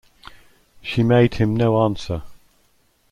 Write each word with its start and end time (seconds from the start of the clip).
She 0.81 1.03
made 1.03 1.35
him 1.35 1.55
no 1.55 1.83
answer. 1.83 2.23